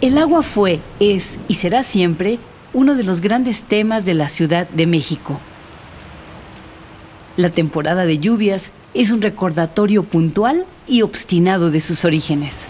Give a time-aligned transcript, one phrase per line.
[0.00, 2.38] El agua fue, es y será siempre
[2.72, 5.40] uno de los grandes temas de la Ciudad de México.
[7.36, 12.64] La temporada de lluvias es un recordatorio puntual y obstinado de sus orígenes.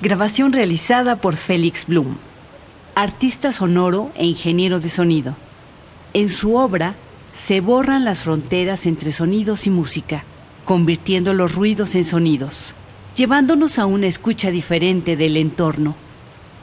[0.00, 2.16] Grabación realizada por Félix Blum,
[2.96, 5.36] artista sonoro e ingeniero de sonido.
[6.12, 6.96] En su obra
[7.40, 10.24] se borran las fronteras entre sonidos y música,
[10.64, 12.74] convirtiendo los ruidos en sonidos,
[13.14, 15.94] llevándonos a una escucha diferente del entorno.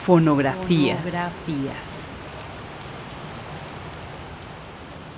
[0.01, 2.04] Fonografías.